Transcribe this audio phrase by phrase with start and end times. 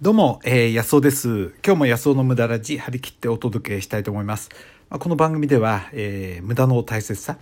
[0.00, 1.56] どうも、えー、安尾です。
[1.66, 4.48] 今日も安尾の無駄ラジ張り切ってお届けしたいと思います。
[4.90, 7.36] まあ、この番組では、えー、無駄の大切さ、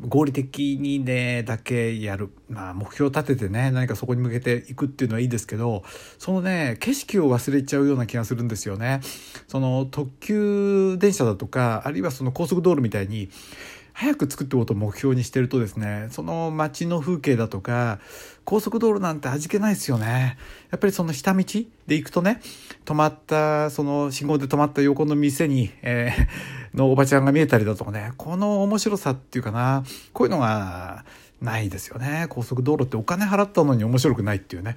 [0.00, 2.30] 合理的にね、だけやる。
[2.48, 5.84] まあ、目標を立ててね、何かそこに向けていくっていうのはいいですけど、
[6.18, 9.00] そのね、景色を忘れちゃうような気がするんですよね。
[9.46, 13.28] その特急電車だとか、あるいはその高速道路みたいに、
[13.98, 17.98] 早く作ってこと目標にしてるとですねその街の風景だとか
[18.44, 20.36] 高速道路なんて味気ないですよね。
[20.70, 21.42] やっぱりその下道
[21.86, 22.42] で行くとね
[22.84, 31.06] 止まったその信号で止まった横の店に、えー、のおばちゃんが見えたりだとかねこの面白さっていうかなこういうのが
[31.40, 32.26] ないですよね。
[32.28, 34.76] 高速道路ってお金払ったのに面白くないっていうね、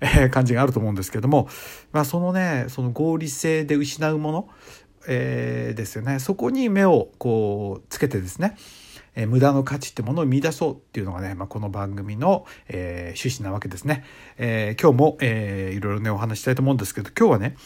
[0.00, 1.48] えー、感じがあると思うんですけども、
[1.92, 4.48] まあ、そのねその合理性で失うもの
[5.06, 6.18] えー、ですよね。
[6.18, 8.56] そこに目をこうつけてですね、
[9.14, 14.04] えー、無駄の価値ってものを見出そうっていうのがね、まあ、この番組の、えー、趣旨なわけですね、
[14.38, 17.56] え、今日も、えー、いろいろねお話したいと思うんですけど今日はね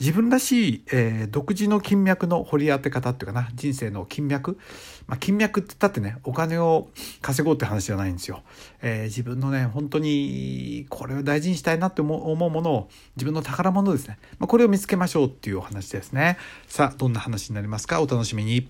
[0.00, 4.58] 自分らしい、えー、独自の金脈の掘り当て方っていうかな人生の金脈、
[5.06, 6.88] まあ、金脈って言ったってねお金を
[7.20, 8.42] 稼ごうって話じゃないんですよ、
[8.80, 16.38] えー、自分のね本当にこれを大事にしたいなって思うものを自分の宝物ですね、まあ、これを見つけましょうっていうお話ですね。
[16.68, 18.00] さあどんな話になりますか？
[18.00, 18.68] お楽しみに。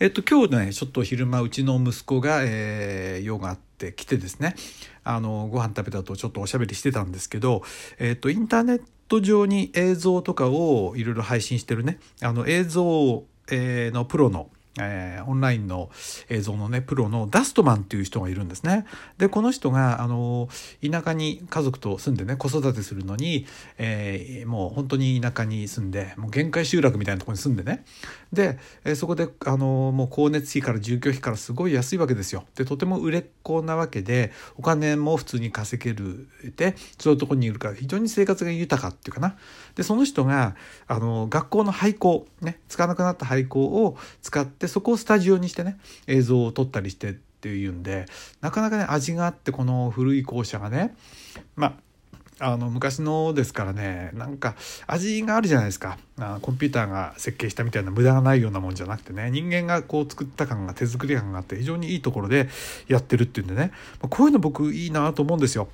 [0.00, 4.54] えっと、今日ね、ちょっと昼間、うちの息子が、えー、用があってってですね、
[5.04, 7.62] あの、ご飯食べた後ちょっとおしゃべりしてたんですけど、
[7.98, 15.90] えっと、インターネット上に映像とかをいろいろ配信してるね、あの、映像、え、のプロのえー、オンラインの
[16.28, 18.86] 映像のねプロのダストマンっていう人がいるんですね。
[19.18, 20.48] でこの人があの
[20.88, 23.46] 田舎に家族と住んでね子育てするのに、
[23.78, 27.84] えー、もう本当に田舎に住んでもう限界集落みたいなとこに住んでね
[28.32, 32.44] で、えー、そこであのもう光熱費から住居費からすごい安いわけですよ。
[32.54, 39.36] でとても売れっ子なわけでお金も普通に稼げるでそういうとこにいるから非常に生活が豊かっていうかな。
[39.74, 48.04] でその人があの学校の廃校ね使わなくなった廃校を使ってでそこをスタジオにしてね映像を撮ったりしてっていうんで
[48.40, 50.94] なかなかね味があってこの古い校舎がね
[51.56, 51.78] ま
[52.40, 54.54] あの昔のですからねなんか
[54.86, 62.48] 味があるじゃないですかあコンピューターが設計したみたいな無駄がないようなもんじゃなくてね人間がこう作った感が手作り感があって非常にいいところで
[62.86, 65.68] やってるっていうんでねまこういうの僕いいなと思うんですよ。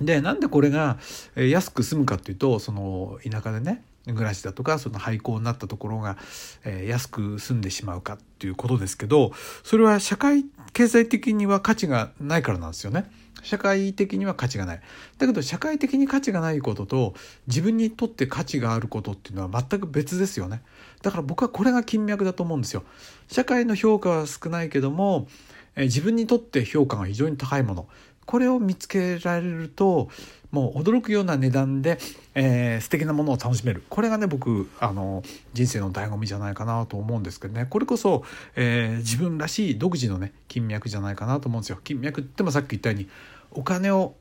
[0.00, 0.98] でなんでこれが
[1.36, 3.84] 安く済むかっていうとその田舎でね
[4.14, 6.16] 暮らしだとかその廃校になったところが、
[6.64, 9.32] えー、安く済んでしまうかっていうことですけど
[9.64, 13.10] それは社会経済的には価値がないからなんですよね。
[13.42, 14.80] 社会的には価値がない。
[15.18, 17.14] だけど社会的に価値がないことと
[17.46, 20.62] 自分にとって価値があることっていうのは全く別ですよね。
[21.02, 22.84] だから僕はこれが金脈だと思うんですよ。
[23.28, 25.28] 社会の評価は少ないけども、
[25.74, 27.88] えー、自分にとって評価が非常に高いもの。
[28.26, 30.08] これを見つけられると
[30.50, 31.98] もう驚くような値段で、
[32.34, 35.22] えー、素敵なものを楽しめるこれがね僕あの
[35.52, 38.24] 人生の醍醐味じゃないかなと思うんですけどねこれこそ、
[38.56, 41.78] えー、自分らしい独自のね金脈じゃないかなと思うんですよ。
[41.82, 43.08] 金脈ってもさっき言ったように
[43.52, 44.14] お金を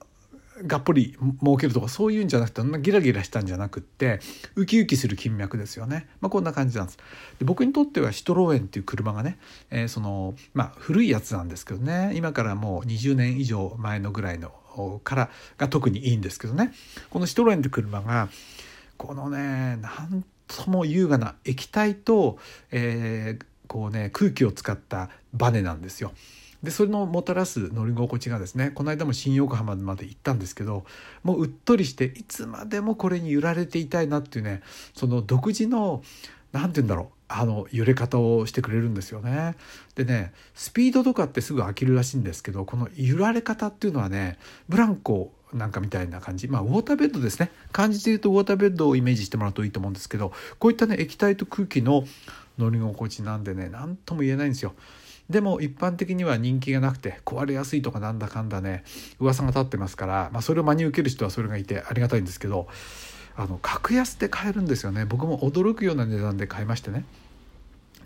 [0.65, 4.19] がっぽり儲けるとかそういうんじゃなくてギラギラしたんじゃなくって
[4.55, 6.97] ウキウキする金脈ですよね、まあ、こんな感じなんです。
[7.39, 9.37] で僕にとってはシトロエンっていう車がね、
[9.69, 12.11] えー、そのまあ古いやつなんですけどね。
[12.15, 14.51] 今からもう20年以上前のぐらいの
[15.03, 16.73] からが特にいいんですけどね。
[17.09, 18.29] このシトロエンって車が
[18.97, 22.37] このねなんとも優雅な液体と、
[22.71, 26.11] えー、こうね空気を使ったバネなんですよ。
[26.63, 30.85] でそれのもたらす乗り心地がですねこの間も新横浜まで行ったんですけど
[31.23, 34.61] もううっとりしていつまでもこれに揺られていたいなっていうね
[34.93, 36.03] その独自の
[36.51, 39.55] 何て言うんだろうあの揺れ方をしてくれるんですよね。
[39.95, 44.37] でねスピードとかってすぐ飽きるらしいんですけどこの揺られ方っていうのはね
[44.67, 52.03] ブランコなんかみたいな感じまあウォーターベッドですね感じで言うとウォーターベッドをイメージしてもらうといいと思うんですけどこういったね液体と空気の
[52.57, 54.73] 乗り心地なんでね何とも言えないんですよ。
[55.29, 58.83] でも一般的には人気がなくて壊れやすいとかなんだかんだね
[59.19, 62.67] 噂が立ってますから、まあ、それを真に受ける人はそれがいてありがたいんですけど
[63.35, 67.05] あの格安で買えるんですよね僕も驚くような値段で買いましてね。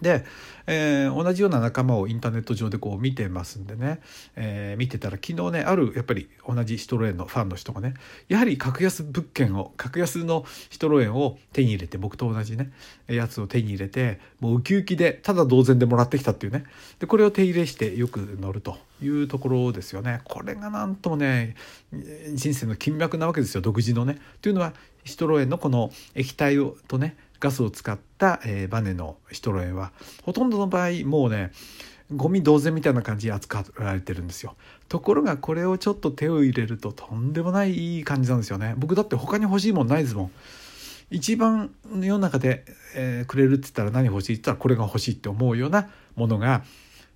[0.01, 0.25] で、
[0.67, 3.99] えー、同じような仲間をインターネット上でこう見てますんでね、
[4.35, 7.93] えー、見てたら昨日ねあるやっぱり同じシトロエンのファンの人がね
[8.27, 12.71] やはり格安物件を格安のシトロエンを手に入れて僕と同じね
[13.07, 16.65] やつを手に入れてもうウキウキでただ同然でもらってきたっていうね。
[16.99, 20.21] でこれを手入れしてよく乗るというところですよね。
[20.23, 21.55] これがなんともね
[22.33, 23.61] 人生の金脈なわけですよ。
[23.61, 24.19] 独自のね。
[24.41, 24.73] というのは
[25.05, 29.91] シトロエンのこの液体をとねガスを使った、えー、バネのシトロエンは
[30.23, 31.51] ほとんどの場合もうね
[32.15, 34.55] ゴミ同然みたいな感じで扱われてるんですよ。
[34.87, 38.75] ところがこれをちょっと手を入れるととんでもないいい感じなんですよね。
[38.77, 40.31] 僕だって他に欲しいもんないですもん。
[41.09, 46.63] 一番世の中で、えー、くれるって言ったら何欲しいって言ったらこれが欲しいって思うようなものが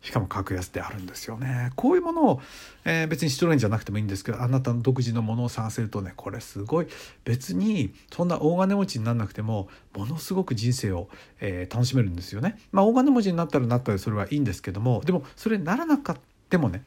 [0.02, 2.42] しかも格安であるんですよねこういうものを、
[2.86, 6.88] えー、別にシトロエンじゃなくてもいいんですけどあなたの独自のものを探せるとねこれすごい
[7.26, 11.10] 別にそんな大金持ちにならなくてもものすごく人生を、
[11.40, 12.60] えー、楽しめるんですよね。
[12.72, 16.18] まあ大金持ちになったらなったらそれはいいんですけどもでもそれにならなかっ
[16.50, 16.84] たもね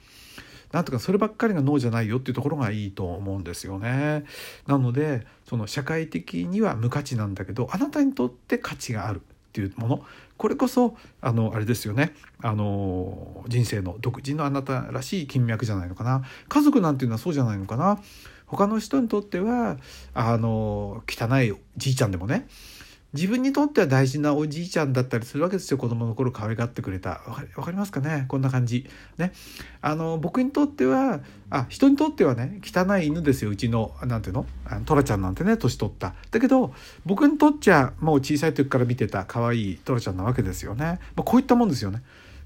[0.72, 4.24] なんとかそればっかりがノーじゃないよっていうところがいいと思うんですよね。
[4.66, 10.04] なのでその社会的には無価値なんだけどあなたにとって価値があるっていうもの
[10.40, 12.14] これこそあのあれですよね。
[12.42, 16.22] あの人生の独自のあなたらしい金脈じゃないのかな。
[16.48, 18.00] 家族なんていうのはそうじゃないのかな。
[18.46, 19.76] 他の人にとっては
[20.14, 22.48] あの汚いじいちゃんでもね。
[23.12, 25.78] 自分にとっては大事なおじいちゃんだったりするわけですよ。
[25.78, 27.22] 子供の頃可愛がってくれた。
[27.56, 28.24] わかりますかね？
[28.28, 28.88] こんな感じ。
[29.18, 29.32] ね。
[29.82, 31.20] あの僕にとっては
[31.50, 33.50] あ人にとってはね汚い犬ですよ。
[33.50, 34.46] うちのなんていうの？
[34.64, 36.14] あのトラちゃんなんてね年取った。
[36.30, 36.72] だけど
[37.04, 42.02] 僕にとっちゃもう小さい時から見てた可愛いトラちゃんなわけですよね、まあ、こういったもんですよね。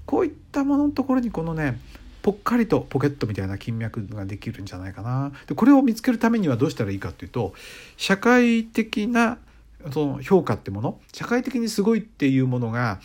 [0.07, 1.79] こういったもののところにこのね
[2.21, 5.31] ぽっかりとポケットみたいな金脈ができるんじゃないかな。
[5.45, 7.53] でこれを見つけるためにはどうしたらいいかっていうと
[7.97, 9.37] 社会的な
[9.91, 12.99] その評価ってもの社会的にすごいっていうものが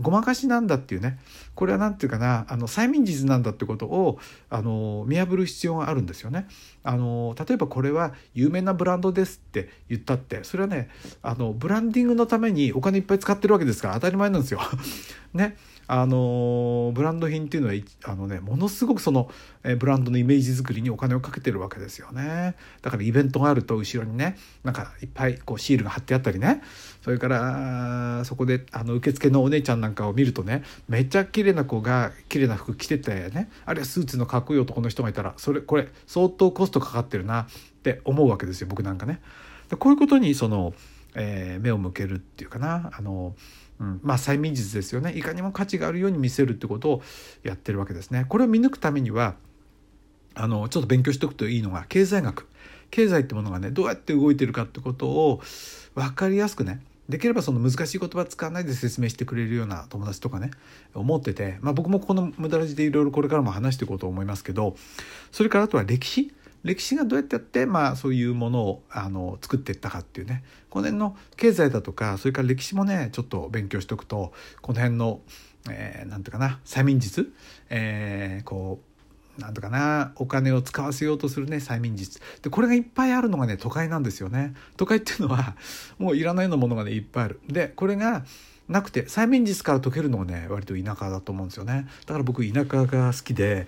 [0.00, 1.18] ごまかしなんだっていうね
[1.54, 4.18] これは何て言うかなあの催眠術なんだってことを
[4.50, 6.46] あの見破る必要があるんですよね。
[6.82, 10.88] あの例えばこれは有名なブランドですって言ったってそれはね
[11.22, 14.60] あのブランディングのためにお金いっぱい使ってるわけですから当たり前なんですよ。
[15.34, 15.56] ね
[15.94, 17.74] あのブランド品っていうのは
[18.04, 19.30] あの、ね、ものすごくその
[19.62, 26.62] えブランドのイメージ作りにお金をかけてるわけですよねだからイベントがあると後ろにねなんかいっぱいこうシールが貼ってあったりね
[27.02, 37.46] それからそこであの受付のお姉ちゃんなんかを見るとねめっちゃ綺麗な子が綺麗な服着ててねあるいはスーツのかっこいい男の人がいたらそれこれ相当コストかかってるなっ
[37.82, 39.20] て思うわけですよ僕なんかね。
[39.78, 40.74] こういうことにその、
[41.14, 43.34] えー、目を向けるっていうかなあの
[43.80, 47.02] うん、まあ催眠術ですよねいかにも価値があるように見せるってことを
[47.42, 48.26] やってるわけですね。
[48.28, 49.34] これを見抜くためには
[50.34, 52.46] あのちょっと勉強しておくといいのが経済学
[52.90, 55.40] 経済ってものがねどうやって動いてるかってことを
[55.94, 60.50] 分かりやすくねできればその難しい言葉使わないで説明してくれるような友達とかね
[60.94, 64.76] 思ってて、まあ、僕もこの無駄ラジでいろいろこれからも話していこうと思いますけど
[65.32, 66.32] それからあとは歴史。
[66.62, 70.44] 歴史がどうやってやって、まあ、そういうものをあの作っていったかっていうね。
[70.70, 75.20] この辺の経済だとかそれから歴史もねちょっと勉強しておくとこの辺の、
[75.68, 77.32] えー、ていうかな催眠術、
[77.68, 78.91] えー、こう
[79.38, 82.20] なんとかなお金を使わせようとするね催眠術。
[82.42, 84.54] でこれがいっぱいあるのがね都会なんですよね。
[84.76, 85.56] 都会っていうのは
[85.98, 87.40] もういらないようなものがねいっぱいある。
[87.48, 88.24] でこれが
[88.68, 91.86] なくて催眠術から解けるのがね割と田舎だと思うんですよね。
[92.06, 93.66] だから僕田舎が好きで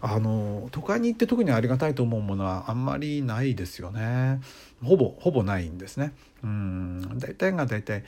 [0.00, 4.40] あの都会に行って特にありがたいと思うものはあんまりないですよね。
[4.82, 6.12] ほぼほぼないんですね。
[6.44, 8.04] うん大体が大体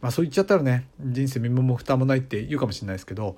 [0.00, 3.36] まあそう言っちゃったらね人生身も蓋もないって言うかもしれないですけど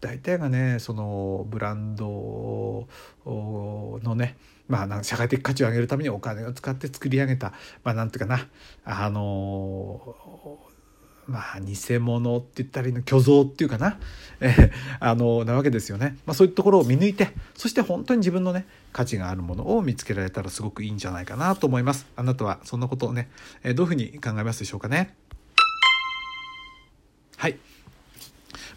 [0.00, 2.86] 大体がねそのブランド
[3.26, 4.36] のね
[4.68, 7.52] まあ、社会的価値を上げるためにお金を使って作り上げた、
[7.82, 8.46] まあ、なんていうかな
[8.84, 10.14] あの
[11.26, 13.98] まあ偽物って言ったらいいの虚像っていうかな、
[14.40, 14.70] え、
[15.00, 22.06] あのなわけですよね、まあ、そういうところを見抜いてそして本当に自分のね価値があるものを見つけられたらすごくいいんじゃないかなと思います。
[22.16, 23.28] あなたはそんなことをね、
[23.62, 25.14] え、どういうふうに考えますでしょうかね？
[27.40, 27.56] はい。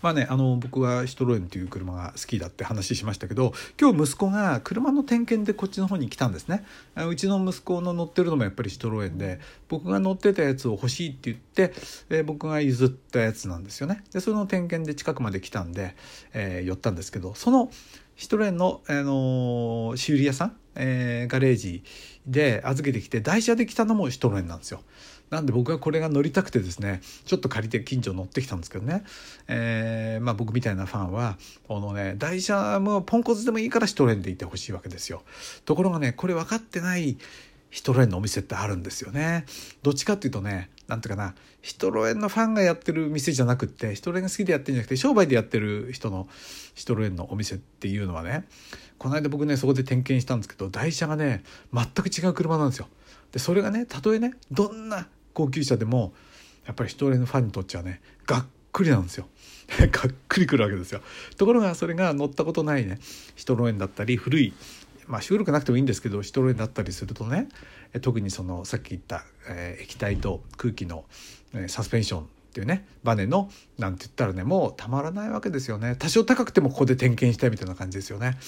[0.02, 6.64] まあね、あの僕はシトロエンという車が好きだって話しましたけど今日息子が車の点検でこっちの方に来たんですね。
[6.96, 11.74] うちの息子の乗ってるのもやっぱりシトロエンで僕が乗ってたやつを欲しいって言って、
[12.10, 14.02] えー、僕が譲ったやつなんですよね。
[14.14, 15.94] でその点検で近くまで来たんで、
[16.32, 17.70] えー、寄ったんですけどその
[18.16, 21.84] シトロエンの、あのー、修理屋さん、え、ガレージ
[22.26, 24.82] で預けてきて台車で来たのもシトロエンなんですよ。
[25.30, 29.04] なんで僕はこれが乗りたくてですねちょっと借りて近所乗ってきたんですけどね、
[29.48, 31.38] えー、まあ、僕みたいなファンは
[31.68, 35.24] このね台車もポンコツでもいいからシトレンでいてほしいわけですよ。
[35.66, 37.18] ところがねこれ分かってない
[37.74, 39.46] ヒトロエンのお店ってあるんですよね。
[39.82, 46.28] どっちかっていうとね、なんていうかな、ヒトロエンのファンがやってる店じゃなくって、ヒトロエンが好きでやってるんじゃなくて、商売でやってる人の
[46.76, 48.46] ヒトロエンのお店っていうのはね、
[49.00, 52.88] この間僕ね、そこで点検したんですけど、台車がね、全く違う車なんですよ。
[53.32, 56.14] で、それがね、たとえね、どんな高級車でも
[56.66, 59.28] やっぱりシトレンのファンにとっちゃねがっくりなんですよ
[59.80, 59.90] がっ
[60.28, 61.02] くりくるわけですよ
[61.38, 63.00] ところがそれが乗ったことないね
[63.36, 64.54] シトロエンだったり古い
[65.14, 67.48] まあ古くなくてもいいんですけどシトロエンだったりするとね
[68.02, 71.06] 特にそのさっき言った、えー、液体と空気の、
[71.54, 75.96] えー、サスペンションっていうねバネのなんて言ったらねもうたまらないわけですよね。
[76.00, 78.40] 多少高くてもここで点検したいみたいな感じですよね。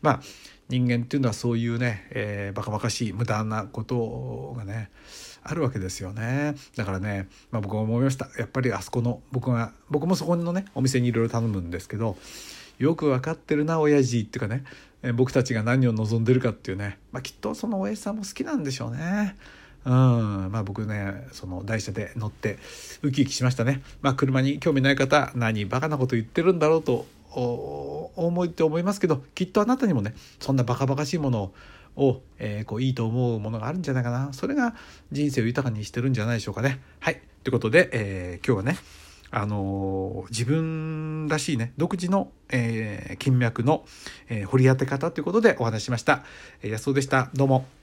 [0.00, 0.20] まあ
[0.70, 4.88] 人間っていうのはそういうね、えー、バカバカしい無駄なことがね
[5.42, 6.54] あるわけですよね。
[6.76, 8.30] だからね、まあ、僕は思いました。
[8.38, 12.16] やっぱりあそこの僕が僕もそこのねお店にいろいろ頼むんですけど
[12.78, 14.64] よく分かってるな親父っていうかね、
[15.02, 19.36] え、僕たちが何を望んでるかっていうね、まあ、きっとその親父さんも好きなんでしょうね。
[19.86, 19.92] うん、
[20.50, 22.58] まあ僕ねその台車で乗って
[23.02, 23.82] ウキウキしましたね。
[24.02, 31.52] まあ車に興味ない方何バカなこと言ってるんだろうと思いって思いますけどきっとあなたにもねそんなバカバカしいもの
[31.94, 34.74] を、えー、こういいと思うものがあるんじゃないかなそれが
[35.12, 36.80] 人生を豊かにしてるんじゃないでしょうかね。
[36.98, 38.78] はいということで、えー、今日はね
[39.30, 43.84] あのー、自分らしいね独自の、えー、金脈の、
[44.28, 46.24] えー、掘り当て方ということでお話ししました。
[46.62, 47.75] えー、安尾でしたどうも。